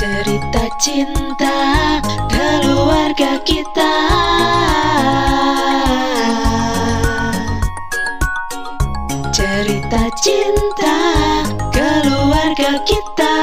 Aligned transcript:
Cerita 0.00 0.64
cinta 0.80 2.00
keluarga 2.32 3.36
kita 3.44 3.92
Cerita 9.28 10.08
cinta 10.24 10.96
keluarga 11.68 12.80
kita 12.88 13.34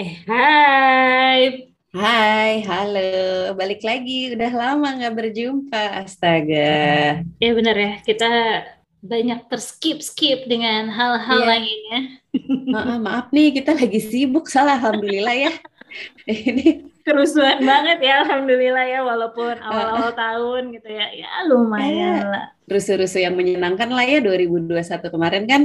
Eh, 0.00 0.24
hai. 0.24 1.68
Hai, 1.92 2.64
halo. 2.64 3.52
Balik 3.60 3.84
lagi. 3.84 4.32
Udah 4.32 4.52
lama 4.56 4.88
nggak 4.88 5.16
berjumpa. 5.20 6.00
Astaga. 6.00 7.20
Ya 7.40 7.50
benar 7.52 7.76
ya, 7.76 7.92
kita 8.04 8.28
banyak 9.06 9.46
terskip-skip 9.46 10.44
dengan 10.44 10.90
hal-hal 10.90 11.40
Iya. 11.40 11.48
lainnya. 11.48 12.00
Ma- 12.66 12.98
maaf 12.98 13.26
nih, 13.30 13.54
kita 13.54 13.72
lagi 13.72 14.02
sibuk. 14.02 14.46
Salah, 14.46 14.76
alhamdulillah 14.76 15.36
ya. 15.38 15.52
Ini 16.26 16.92
Kerusuhan 17.06 17.62
banget 17.62 18.02
ya, 18.02 18.26
Alhamdulillah 18.26 18.82
ya, 18.84 19.00
walaupun 19.00 19.54
awal-awal 19.62 20.10
tahun 20.12 20.74
gitu 20.74 20.90
ya. 20.90 21.06
Ya 21.14 21.28
lumayan 21.46 22.18
Eh. 22.18 22.26
lah. 22.26 22.46
rusuh-rusuh 22.66 23.22
yang 23.22 23.38
menyenangkan 23.38 23.86
lah 23.86 24.02
ya 24.02 24.18
2021 24.18 25.06
kemarin 25.06 25.46
kan. 25.46 25.62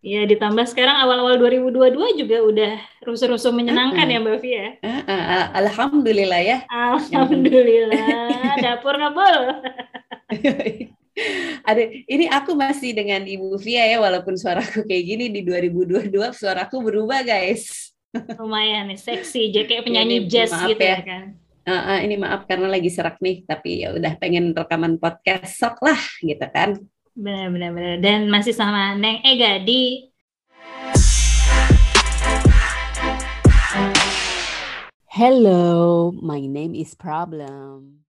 Ya 0.00 0.24
ditambah 0.24 0.64
sekarang 0.64 0.96
awal-awal 0.96 1.36
2022 1.36 2.16
juga 2.16 2.40
udah 2.40 2.72
rusuh-rusuh 3.04 3.52
menyenangkan 3.52 4.08
Mm-mm. 4.08 4.16
ya 4.16 4.24
Mbak 4.24 4.36
Vi 4.40 4.50
ya. 4.56 4.68
Ah, 4.80 5.04
ah, 5.04 5.44
alhamdulillah 5.60 6.40
ya. 6.40 6.58
Alhamdulillah, 6.72 8.00
dapur 8.64 8.96
ngebul. 8.96 9.36
Ada, 11.60 11.82
ini 12.06 12.26
aku 12.30 12.54
masih 12.56 12.94
dengan 12.94 13.20
Ibu 13.26 13.58
Via 13.60 13.84
ya, 13.84 13.98
walaupun 14.00 14.38
suaraku 14.38 14.86
kayak 14.88 15.04
gini 15.04 15.26
di 15.28 15.40
2022 15.44 16.10
suaraku 16.32 16.76
berubah 16.80 17.26
guys. 17.26 17.92
Lumayan 18.40 18.90
nih, 18.90 18.98
seksi, 18.98 19.54
jadi 19.54 19.66
kayak 19.66 19.84
penyanyi 19.86 20.26
Ini 20.26 20.30
jazz 20.30 20.50
maaf 20.50 20.70
gitu 20.70 20.82
ya. 20.82 20.98
ya 20.98 21.02
kan. 21.06 21.24
Ah, 21.68 21.74
ah, 21.94 21.98
ini 22.02 22.16
maaf 22.18 22.48
karena 22.48 22.66
lagi 22.66 22.90
serak 22.90 23.20
nih, 23.22 23.46
tapi 23.46 23.84
ya 23.86 23.94
udah 23.94 24.18
pengen 24.18 24.50
rekaman 24.56 24.98
podcast 24.98 25.54
sok 25.60 25.78
lah 25.84 26.00
gitu 26.18 26.46
kan. 26.50 26.74
Benar-benar 27.14 27.70
benar. 27.76 27.96
Dan 28.00 28.26
masih 28.32 28.56
sama 28.56 28.96
Neng 28.96 29.22
Ega 29.22 29.60
di 29.62 30.10
Hello, 35.10 36.10
my 36.16 36.40
name 36.46 36.72
is 36.72 36.94
Problem. 36.96 38.06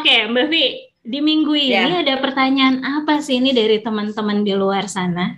Oke, 0.00 0.32
Mbak 0.32 0.46
Vi, 0.48 0.64
di 1.04 1.20
minggu 1.20 1.52
ini 1.52 1.76
Ya. 1.76 2.00
ada 2.00 2.16
pertanyaan 2.24 2.80
apa 2.80 3.20
sih 3.20 3.36
ini 3.36 3.52
dari 3.52 3.84
teman-teman 3.84 4.40
di 4.40 4.56
luar 4.56 4.88
sana? 4.88 5.36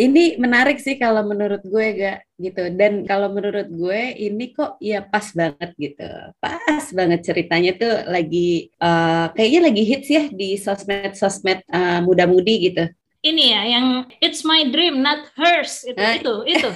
Ini 0.00 0.40
menarik 0.40 0.80
sih 0.80 0.96
kalau 0.96 1.28
menurut 1.28 1.60
gue 1.60 1.86
gak 2.00 2.24
gitu. 2.40 2.72
Dan 2.72 3.04
kalau 3.04 3.28
menurut 3.28 3.68
gue 3.68 4.16
ini 4.16 4.56
kok 4.56 4.80
ya 4.80 5.04
pas 5.04 5.28
banget 5.36 5.76
gitu. 5.76 6.08
Pas 6.40 6.88
banget 6.88 7.20
ceritanya 7.20 7.76
tuh 7.76 8.08
lagi 8.08 8.72
eh, 8.72 9.26
kayaknya 9.36 9.60
lagi 9.68 9.82
hits 9.84 10.08
ya 10.08 10.24
di 10.32 10.56
sosmed-sosmed 10.56 11.68
eh, 11.68 12.00
muda-mudi 12.00 12.54
gitu. 12.72 12.88
Ini 13.28 13.44
ya, 13.52 13.62
yang 13.76 13.86
It's 14.18 14.40
My 14.40 14.64
Dream, 14.64 15.04
Not 15.04 15.28
Hers. 15.36 15.84
Itu, 15.84 16.00
Ah. 16.00 16.16
itu, 16.16 16.34
itu. 16.48 16.70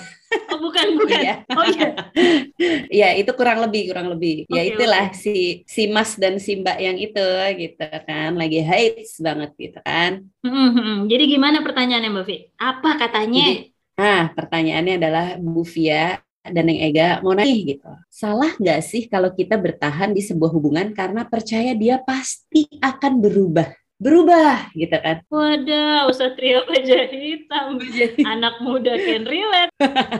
Oh, 0.48 0.58
bukan, 0.60 0.86
bukan. 1.00 1.20
Iya. 1.20 1.34
Oh 1.48 1.64
iya. 1.64 1.88
Ya 2.92 3.08
itu 3.16 3.32
kurang 3.32 3.60
lebih 3.60 3.88
kurang 3.92 4.08
lebih. 4.12 4.44
ya 4.48 4.62
Oke, 4.64 4.70
itulah 4.76 5.04
oke. 5.08 5.16
si 5.16 5.64
si 5.64 5.88
Mas 5.88 6.16
dan 6.16 6.36
si 6.36 6.56
Mbak 6.56 6.78
yang 6.78 6.96
itu 6.96 7.26
gitu 7.58 7.84
kan 8.06 8.36
lagi 8.36 8.60
hits 8.60 9.18
banget 9.18 9.50
gitu 9.56 9.78
kan. 9.82 10.24
Hmm, 10.40 10.70
hmm. 10.72 10.96
Jadi 11.08 11.24
gimana 11.26 11.60
pertanyaannya 11.60 12.10
Mbak 12.12 12.24
Vi? 12.24 12.36
Apa 12.56 12.90
katanya? 12.96 13.44
Jadi, 13.44 13.72
ah 13.96 14.24
pertanyaannya 14.32 14.94
adalah 14.96 15.26
Bu 15.36 15.64
Via 15.64 16.16
dan 16.42 16.64
Neng 16.66 16.80
Ega 16.80 17.20
mau 17.20 17.36
nanya 17.36 17.54
gitu. 17.54 17.90
Salah 18.08 18.52
nggak 18.56 18.80
sih 18.82 19.06
kalau 19.06 19.30
kita 19.30 19.54
bertahan 19.56 20.10
di 20.10 20.22
sebuah 20.24 20.50
hubungan 20.50 20.90
karena 20.92 21.22
percaya 21.24 21.72
dia 21.72 22.00
pasti 22.00 22.66
akan 22.80 23.20
berubah? 23.20 23.68
Berubah 24.02 24.74
gitu 24.74 24.98
kan. 24.98 25.22
Waduh, 25.30 26.10
Satria 26.10 26.66
Baja 26.66 27.06
Hitam. 27.06 27.78
Anak 28.34 28.58
muda 28.58 28.98
can 28.98 29.22
relate. 29.22 29.70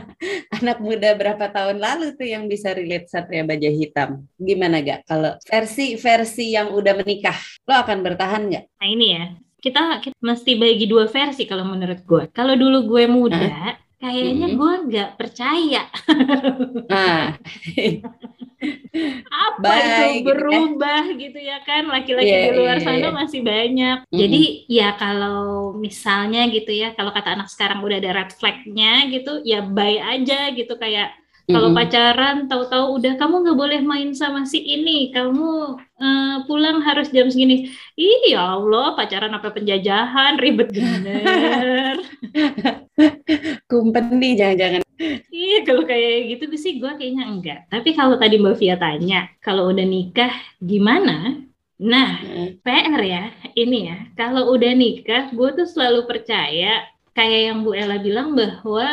Anak 0.62 0.78
muda 0.78 1.18
berapa 1.18 1.50
tahun 1.50 1.82
lalu 1.82 2.14
tuh 2.14 2.30
yang 2.30 2.46
bisa 2.46 2.70
relate 2.70 3.10
Satria 3.10 3.42
Baja 3.42 3.66
Hitam. 3.66 4.30
Gimana 4.38 4.78
gak 4.86 5.02
kalau 5.10 5.34
versi-versi 5.42 6.54
yang 6.54 6.70
udah 6.70 6.94
menikah, 6.94 7.34
lo 7.66 7.82
akan 7.82 8.06
bertahan 8.06 8.42
nggak? 8.54 8.64
Nah 8.78 8.88
ini 8.88 9.06
ya, 9.18 9.24
kita, 9.58 9.98
kita 9.98 10.14
mesti 10.22 10.52
bagi 10.54 10.86
dua 10.86 11.10
versi 11.10 11.42
kalau 11.50 11.66
menurut 11.66 12.06
gue. 12.06 12.30
Kalau 12.30 12.54
dulu 12.54 12.86
gue 12.86 13.10
muda, 13.10 13.82
kayaknya 13.98 14.46
Mm-mm. 14.50 14.58
gue 14.58 14.72
nggak 14.90 15.10
percaya 15.14 15.86
Nah, 16.90 17.38
apa 19.62 19.72
Bye, 19.72 19.86
itu 19.88 20.02
gitu 20.28 20.42
ya. 20.50 20.60
berubah 20.74 21.02
gitu 21.22 21.38
ya 21.38 21.56
kan 21.68 21.82
laki-laki 21.94 22.34
Iya, 22.34 22.36
di 22.44 22.50
luar 22.58 22.76
iya, 22.78 22.84
sana 22.84 23.08
iya. 23.08 23.16
masih 23.20 23.40
banyak 23.46 23.96
Mm-mm. 24.12 24.18
jadi 24.20 24.40
ya 24.78 24.88
kalau 25.00 25.40
misalnya 25.78 26.40
gitu 26.54 26.70
ya 26.74 26.86
kalau 26.98 27.10
kata 27.16 27.28
anak 27.38 27.48
sekarang 27.54 27.78
udah 27.86 27.96
ada 28.02 28.10
red 28.18 28.30
flag-nya 28.38 29.08
gitu 29.14 29.30
ya 29.46 29.58
bye 29.76 29.98
aja 30.02 30.50
gitu 30.58 30.74
kayak 30.82 31.14
kalau 31.52 31.68
mm-mm. 31.68 31.76
pacaran 31.76 32.36
tahu-tahu 32.50 32.84
udah 32.98 33.12
kamu 33.20 33.34
nggak 33.44 33.58
boleh 33.62 33.80
main 33.84 34.10
sama 34.16 34.40
si 34.48 34.58
ini 34.62 35.10
kamu 35.14 35.44
eh, 36.02 36.36
pulang 36.48 36.78
harus 36.86 37.08
jam 37.14 37.26
segini 37.32 37.68
Ih, 37.98 38.32
ya 38.34 38.56
Allah 38.56 38.94
pacaran 38.98 39.32
apa 39.36 39.48
penjajahan 39.56 40.38
ribet 40.42 40.68
bener 40.72 41.96
nih 44.20 44.32
jangan-jangan. 44.38 44.82
Iya, 45.32 45.58
kalau 45.66 45.82
kayak 45.82 46.16
gitu 46.36 46.44
sih 46.56 46.78
gue 46.78 46.92
kayaknya 46.94 47.24
enggak. 47.26 47.60
Tapi 47.68 47.90
kalau 47.96 48.16
tadi 48.16 48.38
Mbak 48.38 48.56
Via 48.58 48.76
tanya, 48.78 49.20
kalau 49.42 49.68
udah 49.72 49.86
nikah 49.86 50.32
gimana? 50.62 51.42
Nah, 51.82 52.22
Heeh. 52.22 52.48
PR 52.62 53.02
ya, 53.02 53.24
ini 53.58 53.90
ya. 53.90 53.98
Kalau 54.14 54.54
udah 54.54 54.72
nikah, 54.76 55.34
gue 55.34 55.48
tuh 55.58 55.66
selalu 55.66 56.06
percaya 56.06 56.86
kayak 57.12 57.40
yang 57.50 57.58
Bu 57.66 57.74
Ella 57.74 57.98
bilang 57.98 58.32
bahwa 58.32 58.88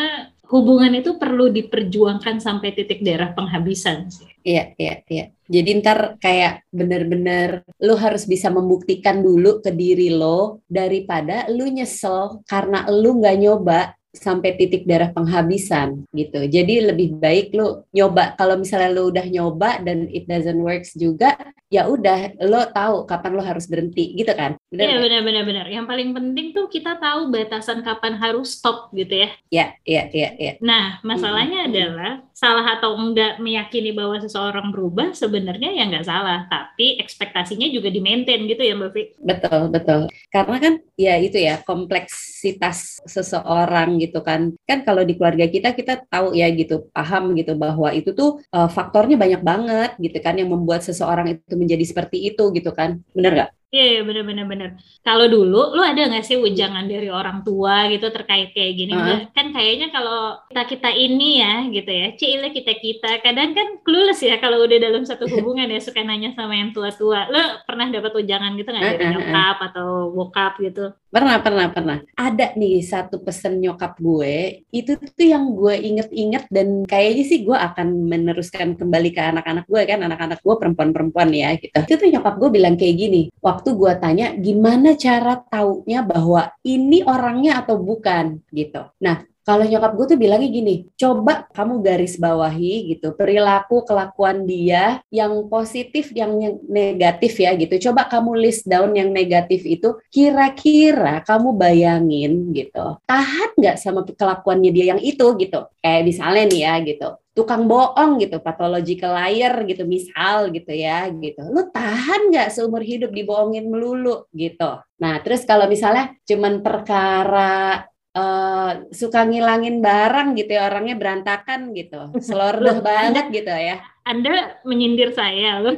hubungan 0.49 0.97
itu 0.97 1.15
perlu 1.21 1.53
diperjuangkan 1.53 2.41
sampai 2.41 2.73
titik 2.73 3.05
darah 3.05 3.31
penghabisan 3.37 4.09
sih. 4.09 4.25
Iya, 4.41 4.73
iya, 4.81 4.95
iya. 5.05 5.25
Jadi 5.45 5.69
ntar 5.81 6.17
kayak 6.17 6.65
bener-bener 6.73 7.61
lu 7.77 7.93
harus 7.93 8.25
bisa 8.25 8.49
membuktikan 8.49 9.21
dulu 9.21 9.61
ke 9.61 9.69
diri 9.69 10.09
lo 10.09 10.65
daripada 10.65 11.45
lu 11.53 11.69
nyesel 11.69 12.41
karena 12.49 12.89
lu 12.89 13.21
nggak 13.21 13.37
nyoba 13.45 13.93
sampai 14.13 14.57
titik 14.57 14.89
darah 14.89 15.13
penghabisan 15.13 16.03
gitu. 16.13 16.41
Jadi 16.49 16.89
lebih 16.89 17.17
baik 17.21 17.53
lu 17.53 17.85
nyoba. 17.93 18.33
Kalau 18.39 18.57
misalnya 18.57 18.89
lu 18.93 19.13
udah 19.13 19.25
nyoba 19.29 19.81
dan 19.85 20.09
it 20.09 20.25
doesn't 20.25 20.59
works 20.59 20.97
juga, 20.97 21.37
ya 21.69 21.85
udah 21.85 22.33
lo 22.41 22.65
tahu 22.73 23.05
kapan 23.05 23.31
lo 23.37 23.43
harus 23.45 23.69
berhenti 23.69 24.17
gitu 24.17 24.33
kan. 24.33 24.57
Iya 24.73 24.97
nggak? 24.97 25.03
benar-benar 25.03 25.43
benar. 25.45 25.65
Yang 25.69 25.85
paling 25.85 26.09
penting 26.17 26.47
tuh 26.55 26.65
kita 26.71 26.97
tahu 26.97 27.29
batasan 27.29 27.85
kapan 27.85 28.17
harus 28.17 28.57
stop 28.57 28.89
gitu 28.97 29.25
ya. 29.25 29.29
Iya, 29.53 29.65
iya, 29.85 30.03
iya, 30.13 30.29
iya. 30.39 30.53
Nah, 30.63 30.97
masalahnya 31.05 31.67
Mm-mm. 31.67 31.69
adalah 31.69 32.11
salah 32.39 32.79
atau 32.79 32.95
enggak 32.95 33.35
meyakini 33.43 33.91
bahwa 33.91 34.15
seseorang 34.23 34.71
berubah 34.71 35.11
sebenarnya 35.11 35.75
ya 35.75 35.83
nggak 35.91 36.07
salah, 36.07 36.47
tapi 36.47 36.95
ekspektasinya 37.03 37.67
juga 37.67 37.91
di-maintain 37.91 38.39
gitu 38.47 38.63
ya 38.63 38.79
Mbak 38.79 38.91
Vi. 38.95 39.03
Betul, 39.19 39.61
betul. 39.75 40.01
Karena 40.31 40.57
kan 40.63 40.73
ya 40.95 41.19
itu 41.19 41.35
ya 41.35 41.59
kompleksitas 41.67 43.03
seseorang 43.03 43.99
gitu 43.99 44.23
kan. 44.23 44.55
Kan 44.63 44.87
kalau 44.87 45.03
di 45.03 45.19
keluarga 45.19 45.51
kita 45.51 45.75
kita 45.75 46.07
tahu 46.07 46.31
ya 46.31 46.47
gitu, 46.55 46.87
paham 46.95 47.35
gitu 47.35 47.59
bahwa 47.59 47.91
itu 47.91 48.15
tuh 48.15 48.39
eh, 48.55 48.69
faktornya 48.71 49.19
banyak 49.19 49.41
banget 49.43 49.91
gitu 49.99 50.17
kan 50.23 50.39
yang 50.39 50.47
membuat 50.55 50.79
seseorang 50.87 51.35
itu 51.35 51.53
menjadi 51.59 51.83
seperti 51.83 52.31
itu 52.31 52.43
gitu 52.55 52.71
kan. 52.71 53.03
Bener 53.11 53.31
nggak? 53.35 53.58
Iya, 53.69 53.83
iya 53.93 54.01
benar-benar 54.01 54.45
benar. 54.49 54.69
Kalau 55.05 55.29
dulu, 55.29 55.77
lu 55.77 55.81
ada 55.85 56.01
nggak 56.09 56.25
sih 56.25 56.41
ujangan 56.41 56.89
dari 56.89 57.05
orang 57.13 57.45
tua 57.45 57.85
gitu 57.93 58.09
terkait 58.09 58.49
kayak 58.57 58.73
gini? 58.73 58.93
Heeh. 58.97 59.29
Kan 59.29 59.53
kayaknya 59.53 59.93
kalau 59.93 60.41
kita 60.49 60.61
kita 60.73 60.89
ini 60.89 61.37
ya 61.37 61.69
gitu 61.69 61.91
ya, 61.93 62.07
cile 62.17 62.49
kita 62.49 62.73
kita. 62.81 63.21
Kadang 63.21 63.53
kan 63.53 63.67
clueless 63.85 64.25
ya 64.25 64.41
kalau 64.41 64.65
udah 64.65 64.77
dalam 64.81 65.05
satu 65.05 65.29
hubungan 65.37 65.69
ya 65.69 65.77
suka 65.85 66.01
nanya 66.01 66.33
sama 66.33 66.57
yang 66.57 66.73
tua-tua. 66.73 67.29
Lu 67.29 67.37
pernah 67.69 67.85
dapat 67.93 68.11
ujangan 68.17 68.57
gitu 68.57 68.69
nggak 68.73 68.85
dari 68.97 69.05
nyokap 69.13 69.57
atau 69.69 69.87
bokap 70.17 70.53
gitu? 70.65 70.89
Pernah, 71.09 71.41
pernah, 71.41 71.67
pernah. 71.73 71.97
Ada 72.13 72.53
nih 72.53 72.85
satu 72.85 73.17
pesen 73.25 73.57
nyokap 73.57 73.97
gue, 73.97 74.61
itu 74.69 74.93
tuh 74.93 75.25
yang 75.25 75.57
gue 75.57 75.73
inget-inget 75.73 76.45
dan 76.53 76.85
kayaknya 76.85 77.23
sih 77.25 77.41
gue 77.41 77.57
akan 77.57 78.05
meneruskan 78.05 78.77
kembali 78.77 79.09
ke 79.09 79.17
anak-anak 79.17 79.65
gue 79.65 79.81
kan, 79.89 80.05
anak-anak 80.05 80.37
gue 80.37 80.55
perempuan-perempuan 80.61 81.33
ya 81.33 81.57
gitu. 81.57 81.73
Itu 81.81 81.97
tuh 81.97 82.13
nyokap 82.13 82.37
gue 82.37 82.49
bilang 82.53 82.77
kayak 82.77 82.93
gini, 82.93 83.21
waktu 83.41 83.73
gue 83.73 83.93
tanya 83.97 84.37
gimana 84.37 84.93
cara 84.93 85.41
taunya 85.49 86.05
bahwa 86.05 86.53
ini 86.61 87.01
orangnya 87.01 87.65
atau 87.65 87.81
bukan 87.81 88.45
gitu. 88.53 88.85
Nah, 89.01 89.25
Kalau 89.49 89.65
nyokap 89.65 89.97
gue 89.97 90.05
tuh 90.13 90.19
bilangnya 90.21 90.45
gini, 90.53 90.75
coba 90.93 91.49
kamu 91.49 91.81
garis 91.81 92.21
bawahi 92.21 92.93
gitu 92.93 93.17
perilaku 93.17 93.81
kelakuan 93.81 94.45
dia 94.45 95.01
yang 95.09 95.49
positif, 95.49 96.13
yang 96.13 96.37
negatif 96.69 97.33
ya 97.41 97.57
gitu. 97.57 97.89
Coba 97.89 98.05
kamu 98.05 98.37
list 98.37 98.69
down 98.69 98.93
yang 98.93 99.09
negatif 99.09 99.65
itu, 99.65 99.97
kira-kira 100.13 101.25
kamu 101.25 101.57
bayangin 101.57 102.53
gitu, 102.53 103.01
tahan 103.09 103.49
nggak 103.57 103.81
sama 103.81 104.05
kelakuannya 104.05 104.69
dia 104.69 104.93
yang 104.93 105.01
itu 105.01 105.25
gitu. 105.41 105.65
Kayak 105.81 106.05
misalnya 106.05 106.43
nih 106.45 106.61
ya 106.61 106.73
gitu, 106.85 107.09
tukang 107.33 107.65
bohong 107.65 108.21
gitu, 108.21 108.37
pathological 108.45 109.17
liar 109.17 109.65
gitu, 109.65 109.81
misal 109.89 110.53
gitu 110.53 110.69
ya 110.77 111.09
gitu. 111.09 111.41
Lu 111.49 111.73
tahan 111.73 112.29
nggak 112.29 112.53
seumur 112.53 112.85
hidup 112.85 113.09
dibohongin 113.09 113.65
melulu 113.65 114.29
gitu. 114.29 114.77
Nah 115.01 115.15
terus 115.25 115.41
kalau 115.41 115.65
misalnya 115.65 116.13
cuman 116.29 116.61
perkara 116.61 117.89
uh, 118.15 118.71
suka 118.89 119.25
ngilangin 119.25 119.81
barang 119.83 120.33
gitu 120.37 120.51
ya 120.57 120.69
orangnya 120.69 120.95
berantakan 120.97 121.73
gitu. 121.77 122.09
Selordeh 122.17 122.81
banget 122.81 123.25
gitu 123.29 123.51
ya. 123.51 123.81
Anda 124.07 124.57
menyindir 124.65 125.13
saya 125.13 125.59
loh 125.61 125.73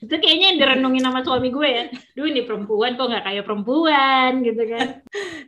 itu 0.00 0.14
kayaknya 0.14 0.46
yang 0.54 0.58
direnungin 0.62 1.02
sama 1.02 1.26
suami 1.26 1.50
gue 1.50 1.68
ya. 1.68 1.84
Duh 2.14 2.30
ini 2.30 2.46
perempuan 2.46 2.94
kok 2.94 3.10
nggak 3.10 3.24
kayak 3.26 3.44
perempuan 3.46 4.30
gitu 4.46 4.62
kan. 4.70 4.88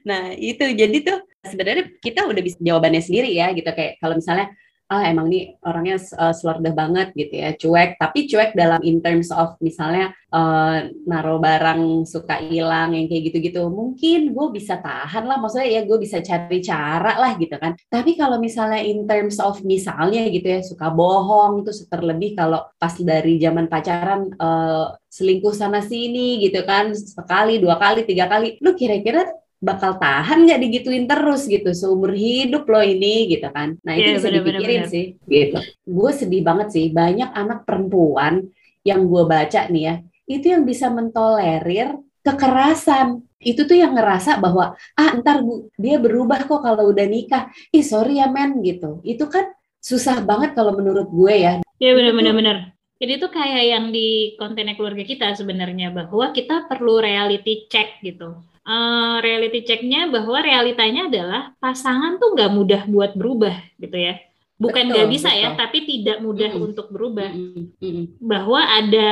Nah 0.02 0.34
itu. 0.34 0.64
Jadi 0.74 0.96
tuh 1.06 1.18
sebenarnya 1.46 1.84
kita 2.02 2.26
udah 2.26 2.42
bisa 2.42 2.58
jawabannya 2.58 3.02
sendiri 3.02 3.30
ya 3.30 3.54
gitu. 3.54 3.70
Kayak 3.70 4.02
kalau 4.02 4.18
misalnya 4.18 4.50
ah 4.92 5.08
emang 5.08 5.32
nih 5.32 5.56
orangnya 5.64 5.96
uh, 6.20 6.70
banget 6.76 7.08
gitu 7.16 7.34
ya 7.40 7.50
cuek. 7.56 7.96
Tapi 7.96 8.28
cuek 8.28 8.52
dalam 8.52 8.80
in 8.84 9.00
terms 9.00 9.32
of 9.32 9.56
misalnya 9.64 10.12
uh, 10.28 10.84
naruh 11.08 11.40
barang 11.40 12.04
suka 12.04 12.44
hilang 12.44 12.92
yang 12.92 13.08
kayak 13.08 13.32
gitu-gitu. 13.32 13.72
Mungkin 13.72 14.36
gue 14.36 14.46
bisa 14.52 14.76
tahan 14.84 15.24
lah 15.24 15.40
maksudnya 15.40 15.68
ya 15.68 15.80
gue 15.88 15.96
bisa 15.96 16.20
cari 16.20 16.60
cara 16.60 17.12
lah 17.16 17.32
gitu 17.40 17.56
kan. 17.56 17.72
Tapi 17.88 18.20
kalau 18.20 18.36
misalnya 18.36 18.84
in 18.84 19.08
terms 19.08 19.40
of 19.40 19.64
misalnya 19.64 20.28
gitu 20.28 20.44
ya 20.44 20.60
suka 20.60 20.92
bohong 20.92 21.64
itu 21.64 21.72
terlebih 21.88 22.36
kalau 22.36 22.60
pas 22.76 22.92
dari 23.00 23.40
zaman 23.40 23.72
pacaran 23.72 24.28
uh, 24.36 24.92
selingkuh 25.08 25.52
sana 25.56 25.80
sini 25.84 26.40
gitu 26.40 26.64
kan 26.64 26.92
sekali 26.96 27.60
dua 27.60 27.76
kali 27.76 28.08
tiga 28.08 28.28
kali 28.28 28.56
lu 28.64 28.72
kira-kira 28.72 29.28
bakal 29.62 29.96
tahan 30.02 30.44
nggak 30.44 30.58
digituin 30.58 31.06
terus 31.06 31.46
gitu? 31.46 31.70
Seumur 31.70 32.10
hidup 32.10 32.66
lo 32.66 32.82
ini 32.82 33.30
gitu 33.30 33.46
kan. 33.54 33.78
Nah 33.86 33.94
itu 33.94 34.10
yeah, 34.10 34.16
bisa 34.18 34.28
bener, 34.28 34.38
dipikirin 34.42 34.82
bener, 34.82 34.90
sih 34.90 35.04
gitu. 35.30 35.58
Gue 35.86 36.10
sedih 36.10 36.42
banget 36.42 36.68
sih 36.74 36.86
banyak 36.90 37.30
anak 37.30 37.62
perempuan 37.62 38.50
yang 38.82 39.06
gue 39.06 39.22
baca 39.22 39.70
nih 39.70 39.84
ya 39.86 39.94
itu 40.26 40.50
yang 40.50 40.66
bisa 40.66 40.90
mentolerir 40.90 41.94
kekerasan. 42.26 43.22
Itu 43.42 43.66
tuh 43.66 43.78
yang 43.78 43.94
ngerasa 43.94 44.38
bahwa 44.38 44.74
ah 44.94 45.10
ntar 45.18 45.42
bu, 45.42 45.70
dia 45.78 45.98
berubah 45.98 46.46
kok 46.46 46.62
kalau 46.62 46.90
udah 46.90 47.06
nikah. 47.06 47.50
Ih 47.70 47.86
sorry 47.86 48.18
ya 48.18 48.26
men 48.30 48.62
gitu. 48.62 48.98
Itu 49.06 49.30
kan 49.30 49.50
susah 49.82 50.22
banget 50.22 50.54
kalau 50.58 50.74
menurut 50.74 51.10
gue 51.10 51.34
ya. 51.38 51.54
Iya 51.78 51.92
benar-benar 51.98 52.34
benar 52.34 52.58
jadi 53.02 53.18
itu 53.18 53.28
kayak 53.34 53.64
yang 53.66 53.90
di 53.90 54.38
kontennya 54.38 54.78
keluarga 54.78 55.02
kita 55.02 55.34
sebenarnya 55.34 55.90
bahwa 55.90 56.30
kita 56.30 56.70
perlu 56.70 57.02
reality 57.02 57.66
check 57.66 57.98
gitu 57.98 58.38
uh, 58.66 59.16
reality 59.22 59.66
checknya 59.66 60.10
bahwa 60.10 60.38
realitanya 60.42 61.08
adalah 61.10 61.42
pasangan 61.58 62.18
tuh 62.18 62.34
nggak 62.34 62.52
mudah 62.52 62.82
buat 62.86 63.12
berubah 63.14 63.56
gitu 63.78 63.98
ya 63.98 64.18
bukan 64.58 64.94
nggak 64.94 65.08
bisa 65.10 65.30
ya, 65.30 65.50
betul. 65.50 65.58
ya 65.58 65.58
tapi 65.58 65.78
tidak 65.86 66.18
mudah 66.22 66.50
mm 66.50 66.58
-hmm. 66.58 66.68
untuk 66.70 66.86
berubah 66.94 67.30
mm 67.34 67.64
-hmm. 67.82 68.04
bahwa 68.22 68.60
ada 68.62 69.08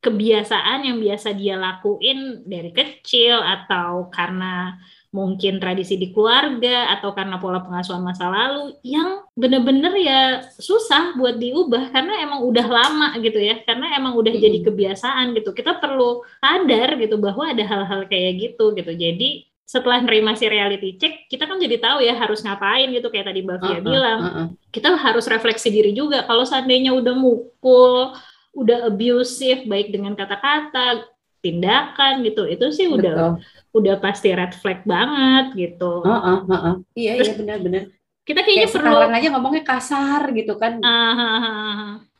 kebiasaan 0.00 0.88
yang 0.88 0.98
biasa 1.00 1.36
dia 1.36 1.60
lakuin 1.60 2.44
dari 2.48 2.72
kecil 2.72 3.36
atau 3.36 4.08
karena 4.08 4.80
mungkin 5.10 5.58
tradisi 5.58 5.98
di 5.98 6.14
keluarga 6.14 6.94
atau 6.94 7.10
karena 7.10 7.34
pola 7.42 7.58
pengasuhan 7.58 7.98
masa 7.98 8.30
lalu 8.30 8.78
yang 8.86 9.26
bener-bener 9.34 9.90
ya 9.98 10.22
susah 10.54 11.18
buat 11.18 11.34
diubah 11.34 11.90
karena 11.90 12.22
emang 12.22 12.46
udah 12.46 12.66
lama 12.70 13.08
gitu 13.18 13.42
ya 13.42 13.58
karena 13.66 13.98
emang 13.98 14.14
udah 14.14 14.30
mm-hmm. 14.30 14.46
jadi 14.46 14.58
kebiasaan 14.70 15.34
gitu 15.34 15.50
kita 15.50 15.82
perlu 15.82 16.22
sadar 16.38 16.94
gitu 16.94 17.18
bahwa 17.18 17.50
ada 17.50 17.66
hal-hal 17.66 18.06
kayak 18.06 18.38
gitu 18.38 18.70
gitu 18.70 18.92
jadi 18.94 19.50
setelah 19.66 19.98
nerima 20.02 20.38
si 20.38 20.46
reality 20.46 20.94
check 20.94 21.26
kita 21.26 21.46
kan 21.46 21.58
jadi 21.58 21.78
tahu 21.82 22.06
ya 22.06 22.14
harus 22.14 22.46
ngapain 22.46 22.90
gitu 22.94 23.10
kayak 23.10 23.34
tadi 23.34 23.42
Mbak 23.42 23.58
Fia 23.62 23.70
uh, 23.70 23.74
uh, 23.74 23.82
bilang 23.82 24.18
uh, 24.22 24.30
uh. 24.30 24.46
kita 24.70 24.94
harus 24.94 25.26
refleksi 25.26 25.74
diri 25.74 25.90
juga 25.90 26.22
kalau 26.22 26.46
seandainya 26.46 26.94
udah 26.94 27.14
mukul 27.18 28.14
udah 28.54 28.90
abusive 28.90 29.66
baik 29.66 29.90
dengan 29.90 30.14
kata-kata 30.14 31.06
tindakan 31.40 32.24
gitu 32.24 32.44
itu 32.44 32.66
sih 32.72 32.86
udah 32.88 33.40
Betul. 33.40 33.76
udah 33.76 33.94
pasti 34.00 34.28
red 34.32 34.52
flag 34.56 34.84
banget 34.84 35.56
gitu. 35.56 36.04
Uh, 36.04 36.12
uh, 36.12 36.38
uh, 36.44 36.54
uh. 36.54 36.74
Iya 36.96 37.20
Terus, 37.20 37.26
iya 37.26 37.34
benar-benar. 37.36 37.82
Kita 38.20 38.40
kayaknya 38.44 38.68
kayak 38.68 38.74
perlu 38.76 38.92
sekarang 38.94 39.12
aja 39.16 39.28
ngomongnya 39.34 39.64
kasar 39.64 40.22
gitu 40.36 40.54
kan. 40.60 40.72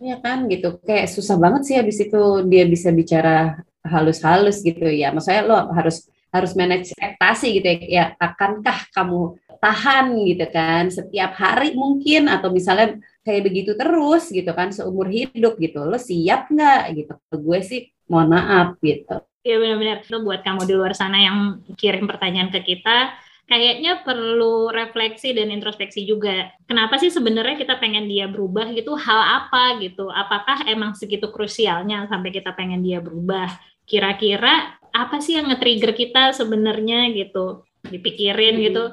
Iya 0.00 0.16
uh, 0.16 0.20
kan 0.20 0.38
gitu. 0.48 0.68
Kayak 0.82 1.06
susah 1.12 1.36
banget 1.36 1.62
sih 1.68 1.76
habis 1.76 1.96
itu 2.00 2.20
dia 2.48 2.64
bisa 2.66 2.88
bicara 2.90 3.60
halus-halus 3.84 4.60
gitu 4.60 4.88
ya. 4.88 5.12
Maksudnya 5.12 5.42
lo 5.44 5.70
harus 5.72 6.08
harus 6.30 6.52
manage 6.54 6.94
ekspektasi 6.94 7.46
gitu 7.58 7.66
ya. 7.66 7.78
ya 7.88 8.04
akankah 8.20 8.86
kamu 8.94 9.39
tahan 9.60 10.16
gitu 10.24 10.46
kan 10.48 10.88
setiap 10.88 11.36
hari 11.36 11.76
mungkin 11.76 12.26
atau 12.26 12.48
misalnya 12.48 12.96
kayak 13.22 13.46
begitu 13.46 13.76
terus 13.76 14.32
gitu 14.32 14.50
kan 14.56 14.72
seumur 14.72 15.06
hidup 15.06 15.60
gitu 15.60 15.84
lo 15.84 16.00
siap 16.00 16.48
nggak 16.48 16.96
gitu 16.96 17.14
gue 17.36 17.58
sih 17.60 17.80
mohon 18.08 18.32
maaf 18.32 18.80
gitu 18.80 19.20
Iya 19.40 19.56
benar-benar 19.56 20.04
itu 20.04 20.20
buat 20.20 20.44
kamu 20.44 20.68
di 20.68 20.74
luar 20.76 20.92
sana 20.92 21.16
yang 21.16 21.64
kirim 21.80 22.04
pertanyaan 22.04 22.52
ke 22.52 22.60
kita 22.60 23.16
kayaknya 23.50 24.06
perlu 24.06 24.70
refleksi 24.70 25.34
dan 25.34 25.50
introspeksi 25.50 26.06
juga. 26.06 26.54
Kenapa 26.70 27.02
sih 27.02 27.10
sebenarnya 27.10 27.58
kita 27.58 27.82
pengen 27.82 28.06
dia 28.06 28.30
berubah 28.30 28.70
gitu? 28.70 28.94
Hal 28.94 29.42
apa 29.42 29.82
gitu? 29.82 30.06
Apakah 30.06 30.70
emang 30.70 30.94
segitu 30.94 31.26
krusialnya 31.34 32.06
sampai 32.06 32.30
kita 32.30 32.54
pengen 32.54 32.86
dia 32.86 33.02
berubah? 33.02 33.50
Kira-kira 33.90 34.78
apa 34.94 35.18
sih 35.18 35.34
yang 35.34 35.50
nge-trigger 35.50 35.98
kita 35.98 36.30
sebenarnya 36.30 37.10
gitu? 37.10 37.66
Dipikirin 37.82 38.54
hmm. 38.54 38.64
gitu. 38.70 38.84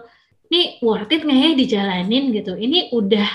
Ini 0.47 0.79
worth 0.79 1.11
it 1.11 1.27
nggak 1.27 1.39
ya 1.39 1.51
dijalanin? 1.59 2.25
Gitu? 2.31 2.53
Ini 2.55 2.95
udah 2.95 3.27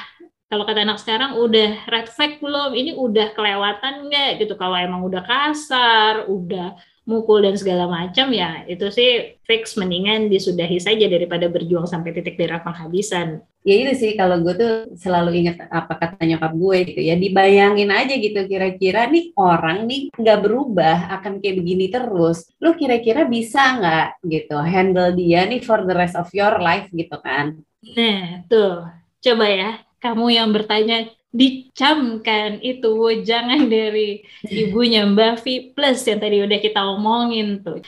kalau 0.52 0.68
kata 0.68 0.84
anak 0.84 1.00
sekarang 1.00 1.40
udah 1.40 1.88
red 1.88 2.08
flag 2.12 2.36
belum? 2.40 2.76
Ini 2.76 2.92
udah 2.96 3.32
kelewatan 3.32 4.08
nggak? 4.08 4.30
Gitu. 4.44 4.54
Kalau 4.56 4.76
emang 4.76 5.04
udah 5.04 5.22
kasar 5.24 6.28
udah 6.28 6.76
mukul 7.02 7.42
dan 7.42 7.58
segala 7.58 7.90
macam 7.90 8.30
ya 8.30 8.62
itu 8.70 8.86
sih 8.88 9.38
fix. 9.42 9.74
Mendingan 9.74 10.30
disudahi 10.30 10.78
saja 10.78 11.06
daripada 11.10 11.50
berjuang 11.50 11.86
sampai 11.86 12.14
titik 12.14 12.38
darah 12.38 12.62
penghabisan 12.62 13.42
ya 13.62 13.74
itu 13.78 13.92
sih 13.94 14.10
kalau 14.18 14.42
gue 14.42 14.54
tuh 14.58 14.74
selalu 14.98 15.46
ingat 15.46 15.70
apa 15.70 15.94
kata 15.94 16.22
nyokap 16.26 16.52
gue 16.54 16.78
gitu 16.92 17.00
ya. 17.02 17.14
Dibayangin 17.14 17.90
aja 17.90 18.14
gitu 18.18 18.40
kira-kira 18.46 19.06
nih 19.10 19.34
orang 19.38 19.86
nih 19.86 20.10
nggak 20.14 20.38
berubah 20.42 20.98
akan 21.20 21.38
kayak 21.38 21.56
begini 21.62 21.86
terus. 21.90 22.50
Lo 22.58 22.74
kira-kira 22.74 23.26
bisa 23.26 23.78
nggak 23.78 24.06
gitu 24.26 24.58
handle 24.62 25.14
dia 25.14 25.46
nih 25.46 25.62
for 25.62 25.82
the 25.86 25.94
rest 25.94 26.18
of 26.18 26.28
your 26.34 26.58
life 26.58 26.90
gitu 26.90 27.14
kan? 27.22 27.58
Nah 27.94 28.46
tuh. 28.50 28.86
Coba 29.22 29.46
ya 29.46 29.70
kamu 30.02 30.34
yang 30.34 30.50
bertanya 30.50 31.06
dicamkan 31.32 32.60
itu 32.60 32.92
jangan 33.24 33.64
dari 33.66 34.20
ibunya 34.52 35.08
Mbak 35.08 35.40
Vi 35.40 35.72
plus 35.72 36.04
yang 36.04 36.20
tadi 36.20 36.44
udah 36.44 36.58
kita 36.60 36.80
omongin 36.84 37.64
tuh. 37.64 37.80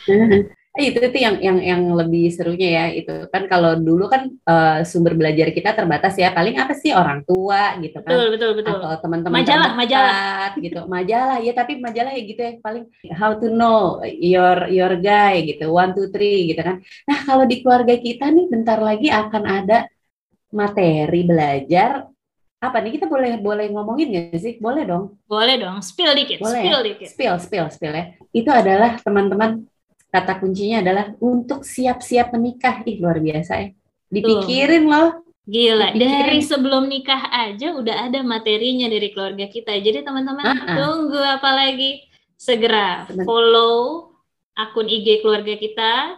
itu 0.75 0.99
itu 0.99 1.17
yang 1.23 1.39
yang 1.39 1.57
yang 1.63 1.81
lebih 1.95 2.27
serunya 2.35 2.67
ya 2.67 2.85
itu 2.91 3.31
kan 3.31 3.47
kalau 3.47 3.79
dulu 3.79 4.11
kan 4.11 4.27
uh, 4.43 4.83
sumber 4.83 5.15
belajar 5.15 5.55
kita 5.55 5.71
terbatas 5.71 6.19
ya 6.19 6.35
paling 6.35 6.59
apa 6.59 6.75
sih 6.75 6.91
orang 6.91 7.23
tua 7.23 7.79
gitu 7.79 8.03
kan. 8.03 8.11
Betul 8.11 8.27
betul 8.35 8.51
betul. 8.59 8.75
Atau 8.83 8.99
teman-teman 9.07 9.39
majalah 9.39 9.71
majalah. 9.71 10.51
gitu. 10.59 10.79
Majalah 10.83 11.37
ya 11.39 11.53
tapi 11.55 11.79
majalah 11.79 12.11
ya 12.11 12.23
gitu 12.27 12.41
ya 12.43 12.53
paling 12.59 12.83
how 13.15 13.31
to 13.39 13.47
know 13.47 14.03
your 14.03 14.67
your 14.67 14.99
guy 14.99 15.47
gitu 15.47 15.71
one 15.71 15.95
two 15.95 16.11
three 16.11 16.51
gitu 16.51 16.59
kan. 16.59 16.83
Nah 17.07 17.19
kalau 17.23 17.47
di 17.47 17.63
keluarga 17.63 17.95
kita 17.95 18.27
nih 18.35 18.45
bentar 18.51 18.79
lagi 18.83 19.07
akan 19.07 19.43
ada 19.47 19.87
materi 20.51 21.23
belajar 21.23 22.14
apa 22.69 22.81
nih 22.81 22.97
kita 22.97 23.05
boleh 23.05 23.37
boleh 23.37 23.69
ngomongin 23.71 24.07
nggak 24.11 24.39
sih 24.41 24.53
boleh 24.57 24.83
dong 24.83 25.17
boleh 25.29 25.55
dong 25.61 25.77
spill 25.85 26.13
dikit 26.17 26.41
boleh 26.41 26.61
spill 26.61 26.79
ya? 26.81 26.85
dikit 26.89 27.07
spill 27.09 27.35
spill 27.37 27.67
spill 27.69 27.93
ya 27.93 28.05
itu 28.33 28.49
adalah 28.49 28.97
teman-teman 29.01 29.69
kata 30.09 30.39
kuncinya 30.39 30.81
adalah 30.81 31.11
untuk 31.21 31.61
siap-siap 31.61 32.33
menikah 32.33 32.81
ih 32.87 32.97
luar 32.99 33.19
biasa 33.19 33.53
ya 33.61 33.69
dipikirin 34.09 34.85
Tuh. 34.87 34.91
loh 34.91 35.09
Gila, 35.45 35.93
Dipikirin. 35.93 36.09
dari 36.09 36.39
sebelum 36.41 36.89
nikah 36.89 37.29
aja 37.29 37.77
udah 37.77 38.09
ada 38.09 38.25
materinya 38.25 38.89
dari 38.89 39.13
keluarga 39.13 39.45
kita. 39.45 39.77
Jadi 39.77 40.01
teman-teman 40.01 40.41
uh 40.41 40.57
-uh. 40.57 40.73
tunggu 40.73 41.21
apa 41.21 41.53
lagi? 41.53 42.01
Segera 42.33 43.05
follow 43.29 44.09
akun 44.57 44.89
IG 44.89 45.21
keluarga 45.21 45.53
kita, 45.53 46.17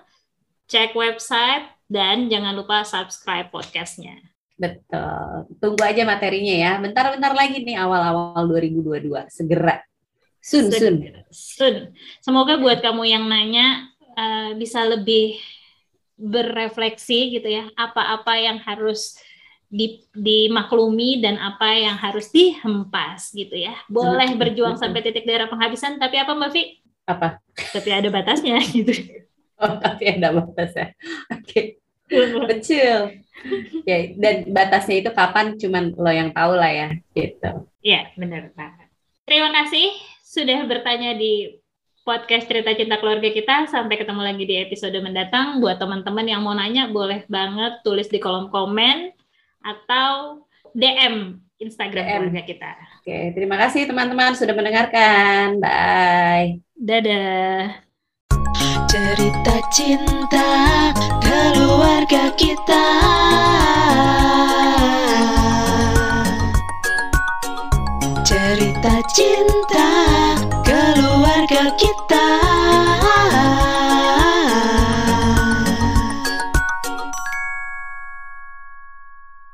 cek 0.72 0.96
website, 0.96 1.68
dan 1.92 2.32
jangan 2.32 2.56
lupa 2.56 2.88
subscribe 2.88 3.52
podcastnya. 3.52 4.16
Betul. 4.58 5.54
Tunggu 5.62 5.82
aja 5.86 6.04
materinya 6.04 6.56
ya. 6.58 6.72
Bentar-bentar 6.82 7.32
lagi 7.38 7.62
nih 7.62 7.78
awal-awal 7.78 8.44
2022. 8.50 9.30
Segera. 9.30 9.86
Sun, 10.42 10.74
sun. 10.74 11.06
Sun. 11.30 11.76
Semoga 12.20 12.58
buat 12.58 12.82
kamu 12.82 13.06
yang 13.06 13.30
nanya 13.30 13.94
uh, 14.18 14.52
bisa 14.58 14.82
lebih 14.84 15.38
berefleksi 16.18 17.38
gitu 17.38 17.46
ya, 17.46 17.70
apa-apa 17.78 18.42
yang 18.42 18.58
harus 18.66 19.22
di, 19.70 20.02
dimaklumi 20.18 21.22
dan 21.22 21.38
apa 21.38 21.78
yang 21.78 21.94
harus 21.94 22.34
dihempas 22.34 23.30
gitu 23.38 23.54
ya. 23.54 23.78
Boleh 23.86 24.34
berjuang 24.34 24.82
sampai 24.82 25.06
titik 25.06 25.30
darah 25.30 25.46
penghabisan, 25.46 26.02
tapi 26.02 26.18
apa 26.18 26.34
Mbak 26.34 26.50
Vi? 26.56 26.64
Apa? 27.06 27.38
Tapi 27.54 27.90
ada 27.94 28.10
batasnya 28.10 28.58
gitu. 28.76 28.92
Oh, 29.62 29.78
tapi 29.78 30.18
ada 30.18 30.34
batasnya. 30.34 30.98
Oke. 31.30 31.78
Betul. 32.08 33.27
Ya, 33.88 34.12
dan 34.18 34.50
batasnya 34.52 35.06
itu 35.06 35.10
kapan 35.14 35.56
cuman 35.56 35.94
lo 35.96 36.12
yang 36.12 36.34
tahu 36.34 36.58
lah 36.58 36.72
ya, 36.74 36.90
gitu. 37.14 37.70
Iya, 37.86 38.12
benar 38.18 38.52
banget. 38.58 38.88
Terima 39.24 39.50
kasih 39.54 39.92
sudah 40.24 40.60
bertanya 40.68 41.16
di 41.16 41.56
podcast 42.08 42.48
cerita 42.48 42.72
cinta 42.72 42.96
keluarga 42.96 43.28
kita. 43.28 43.68
Sampai 43.68 44.00
ketemu 44.00 44.24
lagi 44.24 44.44
di 44.48 44.56
episode 44.56 44.96
mendatang. 45.04 45.60
Buat 45.60 45.84
teman-teman 45.84 46.24
yang 46.24 46.40
mau 46.40 46.56
nanya, 46.56 46.88
boleh 46.88 47.28
banget 47.28 47.84
tulis 47.84 48.08
di 48.08 48.24
kolom 48.24 48.48
komen 48.48 49.12
atau 49.60 50.44
DM 50.72 51.44
Instagram 51.60 52.06
DM. 52.06 52.12
keluarga 52.16 52.44
kita. 52.48 52.72
Oke, 53.04 53.18
terima 53.36 53.60
kasih 53.60 53.90
teman-teman 53.90 54.32
sudah 54.38 54.56
mendengarkan. 54.56 55.60
Bye. 55.60 56.64
Dadah. 56.78 57.84
Cerita 58.88 59.56
cinta 59.68 60.48
keluarga 61.78 62.34
kita 62.34 62.86